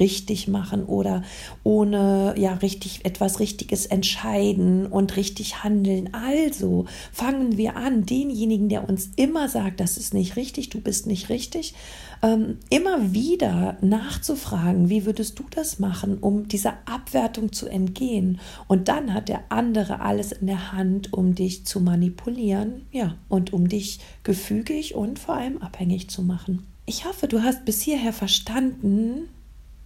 richtig 0.00 0.48
machen 0.48 0.84
oder 0.84 1.22
ohne 1.64 2.34
ja 2.36 2.54
richtig 2.54 3.04
etwas 3.04 3.40
Richtiges 3.40 3.86
entscheiden 3.86 4.86
und 4.86 5.16
richtig 5.16 5.64
handeln. 5.64 6.14
Also 6.14 6.86
fangen 7.12 7.56
wir 7.56 7.76
an, 7.76 8.06
denjenigen, 8.06 8.68
der 8.68 8.88
uns 8.88 9.10
immer 9.16 9.48
sagt, 9.48 9.80
das 9.80 9.96
ist 9.96 10.14
nicht 10.14 10.36
richtig, 10.36 10.70
du 10.70 10.80
bist 10.80 11.06
nicht 11.06 11.28
richtig, 11.28 11.74
ähm, 12.22 12.58
immer 12.70 13.12
wieder 13.12 13.76
nachzufragen, 13.80 14.88
wie 14.88 15.06
würdest 15.06 15.38
du 15.38 15.44
das 15.50 15.78
machen, 15.78 16.18
um 16.18 16.48
dieser 16.48 16.74
Abwertung 16.86 17.52
zu 17.52 17.68
entgehen. 17.68 18.40
Und 18.66 18.88
dann 18.88 19.14
hat 19.14 19.28
der 19.28 19.44
andere 19.50 20.00
alles 20.00 20.32
in 20.32 20.46
der 20.46 20.72
Hand, 20.72 21.12
um 21.12 21.34
dich 21.34 21.64
zu 21.64 21.80
manipulieren, 21.80 22.86
ja, 22.92 23.14
und 23.28 23.52
um 23.52 23.68
dich 23.68 24.00
gefügig 24.22 24.94
und 24.94 25.18
vor 25.18 25.36
allem 25.36 25.58
abhängig 25.58 26.10
zu 26.10 26.22
machen. 26.22 26.66
Ich 26.86 27.04
hoffe, 27.04 27.28
du 27.28 27.42
hast 27.42 27.64
bis 27.64 27.82
hierher 27.82 28.12
verstanden, 28.12 29.28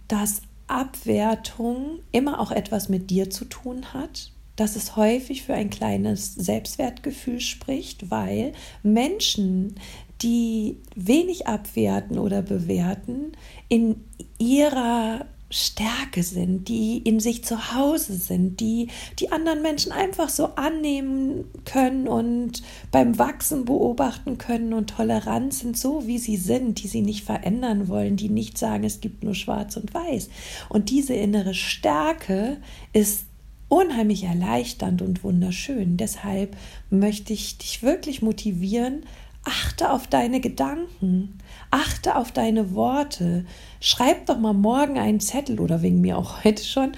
dass 0.07 0.41
Abwertung 0.67 1.99
immer 2.11 2.39
auch 2.39 2.51
etwas 2.51 2.89
mit 2.89 3.09
dir 3.09 3.29
zu 3.29 3.45
tun 3.45 3.93
hat, 3.93 4.31
dass 4.55 4.75
es 4.75 4.95
häufig 4.95 5.43
für 5.43 5.53
ein 5.53 5.69
kleines 5.69 6.35
Selbstwertgefühl 6.35 7.39
spricht, 7.39 8.11
weil 8.11 8.53
Menschen, 8.83 9.75
die 10.21 10.77
wenig 10.95 11.47
abwerten 11.47 12.17
oder 12.17 12.41
bewerten, 12.41 13.33
in 13.67 14.03
ihrer 14.37 15.25
Stärke 15.53 16.23
sind, 16.23 16.67
die 16.67 16.97
in 16.97 17.19
sich 17.19 17.43
zu 17.43 17.73
Hause 17.75 18.13
sind, 18.15 18.59
die 18.59 18.87
die 19.19 19.31
anderen 19.31 19.61
Menschen 19.61 19.91
einfach 19.91 20.29
so 20.29 20.55
annehmen 20.55 21.45
können 21.63 22.07
und 22.07 22.63
beim 22.91 23.19
Wachsen 23.19 23.63
beobachten 23.63 24.39
können 24.39 24.73
und 24.73 24.89
tolerant 24.89 25.53
sind, 25.53 25.77
so 25.77 26.07
wie 26.07 26.17
sie 26.17 26.37
sind, 26.37 26.81
die 26.81 26.87
sie 26.87 27.01
nicht 27.01 27.23
verändern 27.23 27.87
wollen, 27.87 28.15
die 28.15 28.29
nicht 28.29 28.57
sagen, 28.57 28.83
es 28.83 28.99
gibt 28.99 29.23
nur 29.23 29.35
schwarz 29.35 29.77
und 29.77 29.93
weiß. 29.93 30.29
Und 30.69 30.89
diese 30.89 31.13
innere 31.13 31.53
Stärke 31.53 32.57
ist 32.91 33.25
unheimlich 33.69 34.23
erleichternd 34.23 35.03
und 35.03 35.23
wunderschön. 35.23 35.97
Deshalb 35.97 36.57
möchte 36.89 37.31
ich 37.33 37.59
dich 37.59 37.83
wirklich 37.83 38.23
motivieren, 38.23 39.03
Achte 39.45 39.91
auf 39.91 40.07
deine 40.07 40.39
Gedanken, 40.39 41.37
achte 41.73 42.15
auf 42.15 42.31
deine 42.31 42.75
Worte. 42.75 43.45
Schreib 43.79 44.27
doch 44.27 44.37
mal 44.37 44.53
morgen 44.53 44.99
einen 44.99 45.19
Zettel 45.19 45.59
oder 45.59 45.81
wegen 45.81 46.01
mir 46.01 46.19
auch 46.19 46.43
heute 46.43 46.63
schon, 46.63 46.91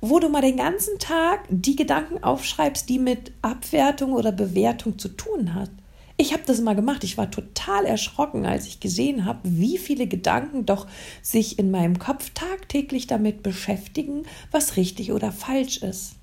wo 0.00 0.18
du 0.18 0.30
mal 0.30 0.40
den 0.40 0.56
ganzen 0.56 0.98
Tag 0.98 1.40
die 1.50 1.76
Gedanken 1.76 2.24
aufschreibst, 2.24 2.88
die 2.88 2.98
mit 2.98 3.32
Abwertung 3.42 4.14
oder 4.14 4.32
Bewertung 4.32 4.98
zu 4.98 5.08
tun 5.08 5.54
hat. 5.54 5.70
Ich 6.16 6.32
habe 6.32 6.44
das 6.46 6.62
mal 6.62 6.74
gemacht. 6.74 7.04
Ich 7.04 7.18
war 7.18 7.30
total 7.30 7.84
erschrocken, 7.84 8.46
als 8.46 8.66
ich 8.66 8.80
gesehen 8.80 9.26
habe, 9.26 9.40
wie 9.44 9.76
viele 9.76 10.06
Gedanken 10.06 10.64
doch 10.64 10.86
sich 11.20 11.58
in 11.58 11.70
meinem 11.70 11.98
Kopf 11.98 12.30
tagtäglich 12.30 13.06
damit 13.06 13.42
beschäftigen, 13.42 14.22
was 14.50 14.76
richtig 14.76 15.12
oder 15.12 15.30
falsch 15.30 15.78
ist. 15.78 16.14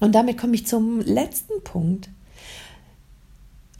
Und 0.00 0.14
damit 0.14 0.36
komme 0.36 0.54
ich 0.54 0.66
zum 0.66 1.00
letzten 1.00 1.62
Punkt. 1.64 2.10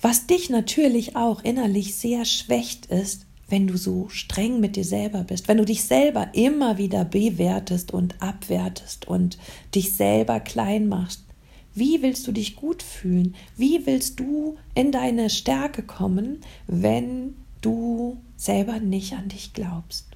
Was 0.00 0.26
dich 0.26 0.48
natürlich 0.48 1.14
auch 1.14 1.44
innerlich 1.44 1.94
sehr 1.94 2.24
schwächt 2.24 2.86
ist, 2.86 3.26
wenn 3.50 3.66
du 3.66 3.76
so 3.76 4.09
streng 4.09 4.61
mit 4.61 4.76
dir 4.76 4.85
selber 4.85 5.25
bist, 5.25 5.49
wenn 5.49 5.59
du 5.59 5.64
dich 5.64 5.83
selber 5.83 6.28
immer 6.33 6.78
wieder 6.78 7.04
bewertest 7.04 7.92
und 7.92 8.21
abwertest 8.23 9.09
und 9.09 9.38
dich 9.75 9.95
selber 9.95 10.40
klein 10.40 10.88
machst. 10.88 11.25
Wie 11.75 12.02
willst 12.02 12.26
du 12.26 12.33
dich 12.33 12.57
gut 12.57 12.83
fühlen? 12.83 13.35
Wie 13.57 13.87
willst 13.87 14.19
du 14.19 14.57
in 14.75 14.92
deine 14.92 15.30
Stärke 15.30 15.83
kommen, 15.83 16.40
wenn 16.66 17.35
du 17.61 18.19
selber 18.37 18.80
nicht 18.80 19.12
an 19.12 19.28
dich 19.28 19.52
glaubst? 19.52 20.07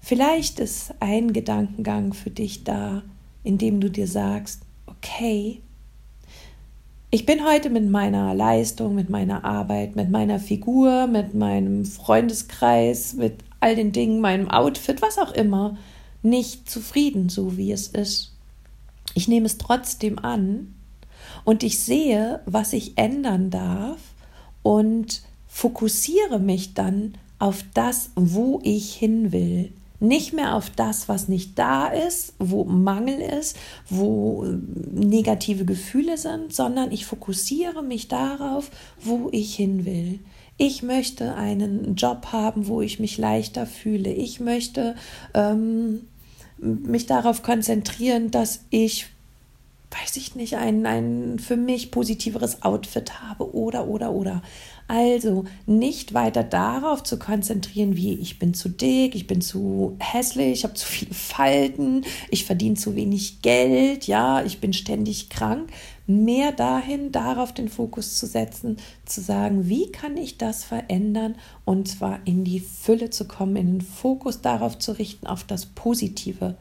Vielleicht 0.00 0.58
ist 0.58 0.94
ein 1.00 1.32
Gedankengang 1.32 2.12
für 2.12 2.30
dich 2.30 2.64
da, 2.64 3.02
in 3.42 3.56
dem 3.56 3.80
du 3.80 3.90
dir 3.90 4.06
sagst, 4.06 4.60
okay, 4.86 5.60
ich 7.14 7.26
bin 7.26 7.44
heute 7.44 7.70
mit 7.70 7.88
meiner 7.88 8.34
Leistung, 8.34 8.96
mit 8.96 9.08
meiner 9.08 9.44
Arbeit, 9.44 9.94
mit 9.94 10.10
meiner 10.10 10.40
Figur, 10.40 11.06
mit 11.06 11.32
meinem 11.32 11.84
Freundeskreis, 11.84 13.12
mit 13.12 13.34
all 13.60 13.76
den 13.76 13.92
Dingen, 13.92 14.20
meinem 14.20 14.50
Outfit, 14.50 15.00
was 15.00 15.18
auch 15.18 15.30
immer, 15.30 15.78
nicht 16.22 16.68
zufrieden, 16.68 17.28
so 17.28 17.56
wie 17.56 17.70
es 17.70 17.86
ist. 17.86 18.32
Ich 19.14 19.28
nehme 19.28 19.46
es 19.46 19.58
trotzdem 19.58 20.18
an 20.18 20.74
und 21.44 21.62
ich 21.62 21.78
sehe, 21.78 22.40
was 22.46 22.72
ich 22.72 22.98
ändern 22.98 23.48
darf 23.48 24.00
und 24.64 25.22
fokussiere 25.46 26.40
mich 26.40 26.74
dann 26.74 27.14
auf 27.38 27.62
das, 27.74 28.10
wo 28.16 28.58
ich 28.64 28.92
hin 28.92 29.30
will 29.30 29.70
nicht 30.06 30.32
mehr 30.32 30.54
auf 30.54 30.70
das, 30.70 31.08
was 31.08 31.28
nicht 31.28 31.58
da 31.58 31.88
ist, 31.88 32.34
wo 32.38 32.64
Mangel 32.64 33.20
ist, 33.20 33.56
wo 33.88 34.44
äh, 34.44 34.56
negative 34.92 35.64
Gefühle 35.64 36.18
sind, 36.18 36.52
sondern 36.54 36.92
ich 36.92 37.06
fokussiere 37.06 37.82
mich 37.82 38.08
darauf, 38.08 38.70
wo 39.00 39.28
ich 39.32 39.54
hin 39.54 39.84
will. 39.84 40.20
Ich 40.56 40.82
möchte 40.82 41.34
einen 41.34 41.96
Job 41.96 42.28
haben, 42.32 42.68
wo 42.68 42.80
ich 42.80 43.00
mich 43.00 43.18
leichter 43.18 43.66
fühle. 43.66 44.12
Ich 44.12 44.38
möchte 44.38 44.94
ähm, 45.34 46.02
mich 46.58 47.06
darauf 47.06 47.42
konzentrieren, 47.42 48.30
dass 48.30 48.60
ich, 48.70 49.06
weiß 49.90 50.16
ich 50.16 50.36
nicht, 50.36 50.56
ein, 50.56 50.86
ein 50.86 51.38
für 51.40 51.56
mich 51.56 51.90
positiveres 51.90 52.62
Outfit 52.62 53.20
habe 53.20 53.52
oder, 53.54 53.88
oder, 53.88 54.12
oder. 54.12 54.42
Also 54.86 55.44
nicht 55.64 56.12
weiter 56.12 56.44
darauf 56.44 57.02
zu 57.02 57.18
konzentrieren, 57.18 57.96
wie 57.96 58.14
ich 58.14 58.38
bin 58.38 58.52
zu 58.52 58.68
dick, 58.68 59.14
ich 59.14 59.26
bin 59.26 59.40
zu 59.40 59.96
hässlich, 59.98 60.52
ich 60.52 60.64
habe 60.64 60.74
zu 60.74 60.86
viele 60.86 61.14
Falten, 61.14 62.04
ich 62.30 62.44
verdiene 62.44 62.76
zu 62.76 62.94
wenig 62.94 63.40
Geld, 63.40 64.06
ja, 64.06 64.44
ich 64.44 64.60
bin 64.60 64.74
ständig 64.74 65.30
krank. 65.30 65.70
Mehr 66.06 66.52
dahin, 66.52 67.12
darauf 67.12 67.54
den 67.54 67.70
Fokus 67.70 68.18
zu 68.18 68.26
setzen, 68.26 68.76
zu 69.06 69.22
sagen, 69.22 69.70
wie 69.70 69.90
kann 69.90 70.18
ich 70.18 70.36
das 70.36 70.62
verändern 70.62 71.36
und 71.64 71.88
zwar 71.88 72.20
in 72.26 72.44
die 72.44 72.60
Fülle 72.60 73.08
zu 73.08 73.26
kommen, 73.26 73.56
in 73.56 73.78
den 73.78 73.80
Fokus 73.80 74.42
darauf 74.42 74.78
zu 74.78 74.92
richten, 74.92 75.26
auf 75.26 75.44
das 75.44 75.64
Positive 75.64 76.56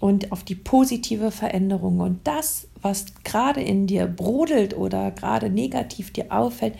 und 0.00 0.32
auf 0.32 0.44
die 0.44 0.54
positive 0.54 1.30
Veränderung. 1.30 2.00
Und 2.00 2.26
das, 2.26 2.68
was 2.80 3.06
gerade 3.22 3.60
in 3.60 3.86
dir 3.86 4.06
brodelt 4.06 4.76
oder 4.76 5.10
gerade 5.10 5.50
negativ 5.50 6.10
dir 6.10 6.32
auffällt, 6.32 6.74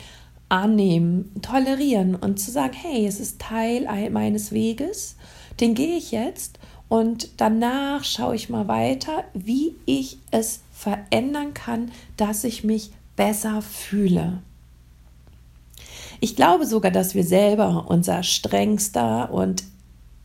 annehmen, 0.49 1.33
tolerieren 1.43 2.15
und 2.15 2.39
zu 2.39 2.51
sagen, 2.51 2.75
hey, 2.75 3.07
es 3.07 3.21
ist 3.21 3.41
Teil 3.41 3.89
meines 4.11 4.53
Weges. 4.53 5.17
den 5.61 5.75
gehe 5.75 5.97
ich 5.97 6.11
jetzt 6.11 6.59
und 6.89 7.29
danach 7.39 8.05
schaue 8.05 8.37
ich 8.37 8.51
mal 8.51 8.69
weiter, 8.69 9.25
wie 9.33 9.77
ich 9.87 10.19
es 10.31 10.61
verändern 10.73 11.55
kann, 11.55 11.91
dass 12.17 12.45
ich 12.45 12.65
mich 12.65 12.91
besser 13.17 13.63
fühle. 13.63 14.43
Ich 16.21 16.37
glaube 16.37 16.67
sogar, 16.67 16.91
dass 16.91 17.15
wir 17.15 17.25
selber 17.25 17.87
unser 17.89 18.23
strengster 18.23 19.33
und 19.33 19.65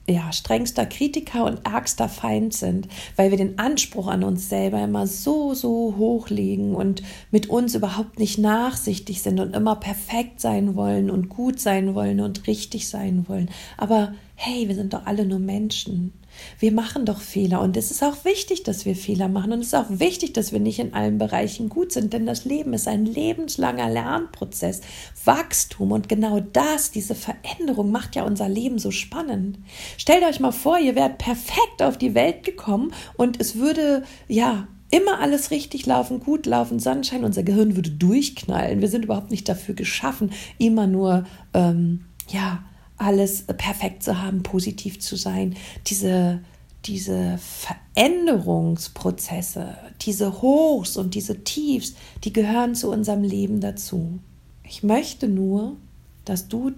ja, 0.09 0.31
strengster 0.31 0.85
Kritiker 0.85 1.45
und 1.45 1.65
ärgster 1.65 2.09
Feind 2.09 2.53
sind, 2.53 2.87
weil 3.15 3.31
wir 3.31 3.37
den 3.37 3.59
Anspruch 3.59 4.07
an 4.07 4.23
uns 4.23 4.49
selber 4.49 4.83
immer 4.83 5.07
so, 5.07 5.53
so 5.53 5.95
hoch 5.97 6.29
legen 6.29 6.75
und 6.75 7.03
mit 7.31 7.49
uns 7.49 7.75
überhaupt 7.75 8.19
nicht 8.19 8.37
nachsichtig 8.37 9.21
sind 9.21 9.39
und 9.39 9.55
immer 9.55 9.75
perfekt 9.75 10.41
sein 10.41 10.75
wollen 10.75 11.09
und 11.09 11.29
gut 11.29 11.59
sein 11.59 11.95
wollen 11.95 12.19
und 12.19 12.47
richtig 12.47 12.89
sein 12.89 13.25
wollen. 13.27 13.49
Aber 13.77 14.13
hey, 14.35 14.67
wir 14.67 14.75
sind 14.75 14.93
doch 14.93 15.05
alle 15.05 15.25
nur 15.25 15.39
Menschen. 15.39 16.13
Wir 16.59 16.71
machen 16.71 17.05
doch 17.05 17.21
Fehler 17.21 17.61
und 17.61 17.77
es 17.77 17.91
ist 17.91 18.03
auch 18.03 18.25
wichtig, 18.25 18.63
dass 18.63 18.85
wir 18.85 18.95
Fehler 18.95 19.27
machen 19.27 19.51
und 19.51 19.59
es 19.59 19.67
ist 19.67 19.75
auch 19.75 19.89
wichtig, 19.89 20.33
dass 20.33 20.51
wir 20.51 20.59
nicht 20.59 20.79
in 20.79 20.93
allen 20.93 21.17
Bereichen 21.17 21.69
gut 21.69 21.91
sind, 21.91 22.13
denn 22.13 22.25
das 22.25 22.45
Leben 22.45 22.73
ist 22.73 22.87
ein 22.87 23.05
lebenslanger 23.05 23.89
Lernprozess, 23.89 24.81
Wachstum 25.25 25.91
und 25.91 26.09
genau 26.09 26.39
das, 26.39 26.91
diese 26.91 27.15
Veränderung 27.15 27.91
macht 27.91 28.15
ja 28.15 28.23
unser 28.23 28.49
Leben 28.49 28.79
so 28.79 28.91
spannend. 28.91 29.59
Stellt 29.97 30.23
euch 30.23 30.39
mal 30.39 30.51
vor, 30.51 30.79
ihr 30.79 30.95
wärt 30.95 31.17
perfekt 31.17 31.81
auf 31.81 31.97
die 31.97 32.15
Welt 32.15 32.43
gekommen 32.43 32.93
und 33.17 33.39
es 33.39 33.55
würde 33.55 34.03
ja 34.27 34.67
immer 34.91 35.19
alles 35.19 35.51
richtig 35.51 35.85
laufen, 35.85 36.19
gut 36.19 36.45
laufen, 36.45 36.79
Sonnenschein, 36.79 37.23
unser 37.23 37.43
Gehirn 37.43 37.75
würde 37.75 37.91
durchknallen. 37.91 38.81
Wir 38.81 38.87
sind 38.87 39.05
überhaupt 39.05 39.31
nicht 39.31 39.47
dafür 39.47 39.75
geschaffen, 39.75 40.31
immer 40.57 40.87
nur 40.87 41.25
ähm, 41.53 42.05
ja 42.29 42.63
alles 42.99 43.43
perfekt 43.43 44.03
zu 44.03 44.21
haben, 44.21 44.43
positiv 44.43 44.99
zu 44.99 45.15
sein, 45.15 45.55
diese, 45.87 46.41
diese 46.85 47.39
Veränderungsprozesse, 47.39 49.75
diese 50.01 50.41
Hochs 50.41 50.97
und 50.97 51.15
diese 51.15 51.43
Tiefs, 51.43 51.95
die 52.23 52.33
gehören 52.33 52.75
zu 52.75 52.91
unserem 52.91 53.23
Leben 53.23 53.61
dazu. 53.61 54.19
Ich 54.63 54.83
möchte 54.83 55.27
nur, 55.27 55.77
dass 56.25 56.47
du 56.47 56.71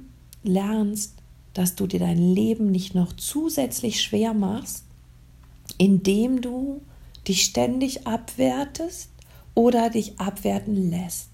lernst, 0.43 1.15
dass 1.53 1.75
du 1.75 1.87
dir 1.87 1.99
dein 1.99 2.33
Leben 2.33 2.71
nicht 2.71 2.95
noch 2.95 3.11
zusätzlich 3.13 4.01
schwer 4.01 4.33
machst, 4.33 4.85
indem 5.77 6.41
du 6.41 6.81
dich 7.27 7.43
ständig 7.43 8.07
abwertest 8.07 9.09
oder 9.55 9.89
dich 9.89 10.19
abwerten 10.19 10.89
lässt. 10.89 11.30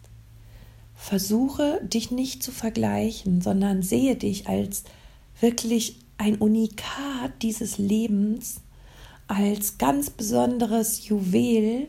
Versuche 1.08 1.80
dich 1.86 2.12
nicht 2.12 2.44
zu 2.44 2.52
vergleichen, 2.52 3.40
sondern 3.40 3.82
sehe 3.82 4.18
dich 4.18 4.50
als 4.50 4.84
wirklich 5.40 6.00
ein 6.18 6.36
Unikat 6.36 7.32
dieses 7.44 7.78
Lebens, 7.78 8.58
als 9.28 9.78
ganz 9.78 10.10
besonderes 10.10 11.08
Juwel, 11.08 11.88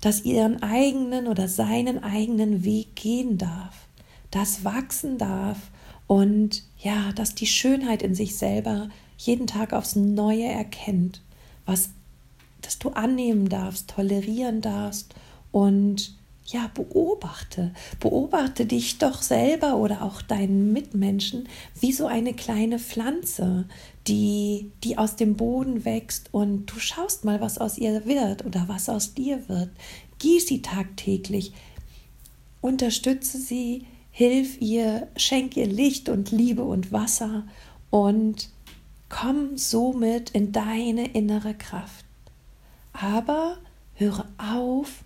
das 0.00 0.24
ihren 0.24 0.64
eigenen 0.64 1.28
oder 1.28 1.46
seinen 1.46 2.02
eigenen 2.02 2.64
Weg 2.64 2.96
gehen 2.96 3.38
darf, 3.38 3.86
das 4.32 4.64
wachsen 4.64 5.16
darf 5.16 5.70
und 6.08 6.64
ja, 6.80 7.12
dass 7.12 7.36
die 7.36 7.46
Schönheit 7.46 8.02
in 8.02 8.16
sich 8.16 8.36
selber 8.36 8.88
jeden 9.16 9.46
Tag 9.46 9.74
aufs 9.74 9.94
Neue 9.94 10.46
erkennt, 10.46 11.22
was 11.66 11.90
dass 12.62 12.80
du 12.80 12.88
annehmen 12.88 13.48
darfst, 13.48 13.90
tolerieren 13.90 14.60
darfst 14.60 15.14
und 15.52 16.16
ja, 16.46 16.70
beobachte. 16.74 17.72
Beobachte 18.00 18.66
dich 18.66 18.98
doch 18.98 19.22
selber 19.22 19.76
oder 19.76 20.02
auch 20.02 20.22
deinen 20.22 20.72
Mitmenschen 20.72 21.48
wie 21.80 21.92
so 21.92 22.06
eine 22.06 22.34
kleine 22.34 22.78
Pflanze, 22.78 23.66
die, 24.06 24.70
die 24.84 24.96
aus 24.96 25.16
dem 25.16 25.36
Boden 25.36 25.84
wächst 25.84 26.28
und 26.32 26.66
du 26.66 26.78
schaust 26.78 27.24
mal, 27.24 27.40
was 27.40 27.58
aus 27.58 27.78
ihr 27.78 28.06
wird 28.06 28.44
oder 28.44 28.64
was 28.68 28.88
aus 28.88 29.14
dir 29.14 29.48
wird. 29.48 29.70
Gieß 30.18 30.46
sie 30.46 30.62
tagtäglich, 30.62 31.52
unterstütze 32.60 33.38
sie, 33.38 33.86
hilf 34.10 34.60
ihr, 34.60 35.08
schenk 35.16 35.56
ihr 35.56 35.66
Licht 35.66 36.08
und 36.08 36.30
Liebe 36.30 36.62
und 36.62 36.92
Wasser 36.92 37.44
und 37.90 38.50
komm 39.08 39.56
somit 39.56 40.30
in 40.30 40.52
deine 40.52 41.08
innere 41.08 41.54
Kraft. 41.54 42.04
Aber 42.92 43.58
höre 43.94 44.26
auf, 44.38 45.04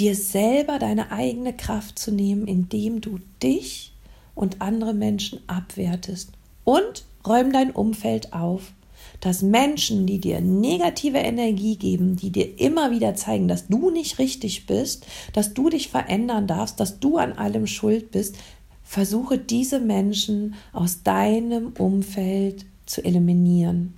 dir 0.00 0.14
selber 0.14 0.78
deine 0.78 1.12
eigene 1.12 1.54
Kraft 1.54 1.98
zu 1.98 2.10
nehmen, 2.10 2.46
indem 2.46 3.00
du 3.00 3.18
dich 3.42 3.92
und 4.34 4.62
andere 4.62 4.94
Menschen 4.94 5.40
abwertest. 5.46 6.30
Und 6.64 7.04
räum 7.26 7.52
dein 7.52 7.70
Umfeld 7.70 8.32
auf, 8.32 8.72
dass 9.20 9.42
Menschen, 9.42 10.06
die 10.06 10.18
dir 10.18 10.40
negative 10.40 11.18
Energie 11.18 11.76
geben, 11.76 12.16
die 12.16 12.30
dir 12.30 12.58
immer 12.58 12.90
wieder 12.90 13.14
zeigen, 13.14 13.48
dass 13.48 13.68
du 13.68 13.90
nicht 13.90 14.18
richtig 14.18 14.66
bist, 14.66 15.06
dass 15.34 15.52
du 15.52 15.68
dich 15.68 15.88
verändern 15.88 16.46
darfst, 16.46 16.80
dass 16.80 17.00
du 17.00 17.18
an 17.18 17.34
allem 17.34 17.66
schuld 17.66 18.10
bist, 18.10 18.36
versuche 18.82 19.38
diese 19.38 19.78
Menschen 19.78 20.54
aus 20.72 21.02
deinem 21.02 21.74
Umfeld 21.78 22.64
zu 22.86 23.04
eliminieren. 23.04 23.94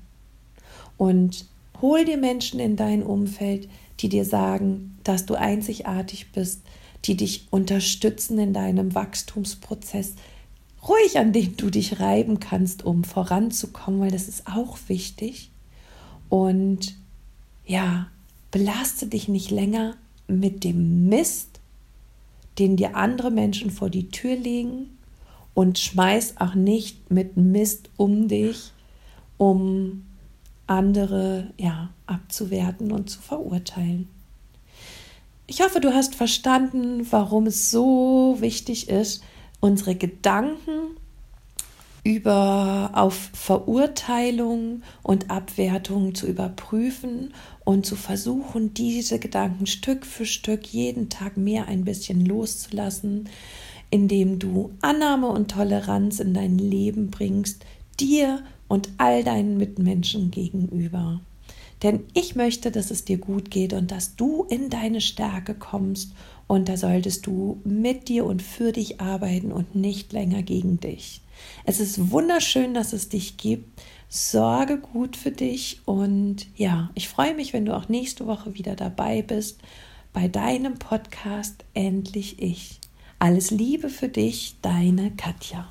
Und 0.98 1.46
hol 1.82 2.04
dir 2.04 2.16
Menschen 2.16 2.60
in 2.60 2.76
dein 2.76 3.02
Umfeld, 3.02 3.68
die 4.00 4.08
dir 4.08 4.24
sagen, 4.24 4.96
dass 5.04 5.26
du 5.26 5.34
einzigartig 5.34 6.32
bist, 6.32 6.62
die 7.04 7.16
dich 7.16 7.48
unterstützen 7.50 8.38
in 8.38 8.52
deinem 8.52 8.94
Wachstumsprozess, 8.94 10.14
ruhig 10.88 11.18
an 11.18 11.32
dem 11.32 11.56
du 11.56 11.70
dich 11.70 12.00
reiben 12.00 12.40
kannst, 12.40 12.84
um 12.84 13.04
voranzukommen, 13.04 14.00
weil 14.00 14.10
das 14.10 14.28
ist 14.28 14.46
auch 14.46 14.78
wichtig. 14.86 15.50
Und 16.28 16.96
ja, 17.66 18.08
belaste 18.50 19.06
dich 19.06 19.28
nicht 19.28 19.50
länger 19.50 19.96
mit 20.28 20.64
dem 20.64 21.08
Mist, 21.08 21.60
den 22.58 22.76
dir 22.76 22.96
andere 22.96 23.30
Menschen 23.30 23.70
vor 23.70 23.90
die 23.90 24.08
Tür 24.08 24.36
legen 24.36 24.96
und 25.54 25.78
schmeiß 25.78 26.34
auch 26.38 26.54
nicht 26.54 27.10
mit 27.10 27.36
Mist 27.36 27.90
um 27.96 28.28
dich, 28.28 28.72
um 29.38 30.04
andere 30.72 31.52
ja 31.58 31.90
abzuwerten 32.06 32.92
und 32.92 33.10
zu 33.10 33.20
verurteilen. 33.20 34.08
Ich 35.46 35.60
hoffe, 35.60 35.80
du 35.80 35.92
hast 35.92 36.14
verstanden, 36.14 37.06
warum 37.10 37.46
es 37.46 37.70
so 37.70 38.36
wichtig 38.40 38.88
ist, 38.88 39.22
unsere 39.60 39.94
Gedanken 39.94 40.96
über 42.04 42.90
auf 42.94 43.30
Verurteilung 43.32 44.82
und 45.02 45.30
Abwertung 45.30 46.14
zu 46.14 46.26
überprüfen 46.26 47.32
und 47.64 47.86
zu 47.86 47.94
versuchen, 47.94 48.74
diese 48.74 49.18
Gedanken 49.18 49.66
Stück 49.66 50.04
für 50.04 50.26
Stück 50.26 50.66
jeden 50.66 51.10
Tag 51.10 51.36
mehr 51.36 51.68
ein 51.68 51.84
bisschen 51.84 52.26
loszulassen, 52.26 53.28
indem 53.90 54.38
du 54.38 54.72
Annahme 54.80 55.28
und 55.28 55.50
Toleranz 55.50 56.18
in 56.18 56.34
dein 56.34 56.58
Leben 56.58 57.10
bringst, 57.10 57.64
dir 58.00 58.42
und 58.72 58.88
all 58.96 59.22
deinen 59.22 59.58
Mitmenschen 59.58 60.30
gegenüber. 60.30 61.20
Denn 61.82 62.04
ich 62.14 62.36
möchte, 62.36 62.70
dass 62.70 62.90
es 62.90 63.04
dir 63.04 63.18
gut 63.18 63.50
geht 63.50 63.74
und 63.74 63.90
dass 63.90 64.16
du 64.16 64.44
in 64.44 64.70
deine 64.70 65.02
Stärke 65.02 65.54
kommst 65.54 66.14
und 66.46 66.70
da 66.70 66.78
solltest 66.78 67.26
du 67.26 67.60
mit 67.64 68.08
dir 68.08 68.24
und 68.24 68.40
für 68.40 68.72
dich 68.72 68.98
arbeiten 68.98 69.52
und 69.52 69.74
nicht 69.74 70.14
länger 70.14 70.42
gegen 70.42 70.80
dich. 70.80 71.20
Es 71.66 71.80
ist 71.80 72.10
wunderschön, 72.10 72.72
dass 72.72 72.94
es 72.94 73.10
dich 73.10 73.36
gibt. 73.36 73.82
Sorge 74.08 74.78
gut 74.78 75.18
für 75.18 75.32
dich 75.32 75.82
und 75.84 76.46
ja, 76.56 76.88
ich 76.94 77.10
freue 77.10 77.34
mich, 77.34 77.52
wenn 77.52 77.66
du 77.66 77.76
auch 77.76 77.90
nächste 77.90 78.26
Woche 78.26 78.54
wieder 78.54 78.74
dabei 78.74 79.20
bist 79.20 79.60
bei 80.14 80.28
deinem 80.28 80.78
Podcast 80.78 81.62
Endlich 81.74 82.40
Ich. 82.40 82.80
Alles 83.18 83.50
Liebe 83.50 83.90
für 83.90 84.08
dich, 84.08 84.56
deine 84.62 85.10
Katja. 85.10 85.70